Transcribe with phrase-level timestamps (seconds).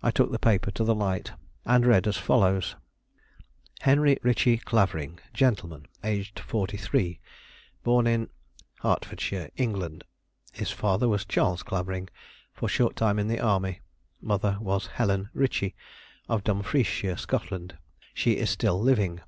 [0.00, 1.32] I took the paper to the light
[1.66, 2.76] and read as follows:
[3.80, 7.18] "Henry Ritchie Clavering, Gentleman, aged 43.
[7.82, 8.30] Born in,
[8.82, 10.04] Hertfordshire, England.
[10.52, 11.64] His father was Chas.
[11.64, 12.08] Clavering,
[12.52, 13.80] for short time in the army.
[14.20, 15.74] Mother was Helen Ritchie,
[16.28, 17.76] of Dumfriesshire, Scotland;
[18.14, 19.20] she is still living.